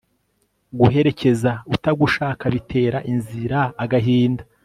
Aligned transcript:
guherekeza 0.79 1.51
utagushaka 1.75 2.43
bitera 2.53 2.97
inzira 3.11 3.59
agahinda 3.83 4.43